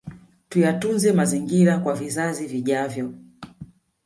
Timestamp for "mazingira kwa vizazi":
1.13-2.47